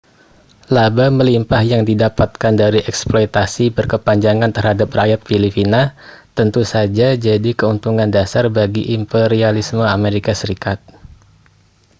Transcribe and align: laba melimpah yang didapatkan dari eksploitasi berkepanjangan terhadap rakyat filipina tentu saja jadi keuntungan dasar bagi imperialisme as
laba 0.75 1.05
melimpah 1.17 1.61
yang 1.71 1.83
didapatkan 1.89 2.53
dari 2.61 2.79
eksploitasi 2.91 3.65
berkepanjangan 3.77 4.49
terhadap 4.57 4.89
rakyat 4.99 5.19
filipina 5.27 5.81
tentu 6.37 6.61
saja 6.73 7.07
jadi 7.27 7.51
keuntungan 7.59 8.09
dasar 8.17 8.45
bagi 8.57 8.83
imperialisme 8.97 9.83
as 9.93 10.79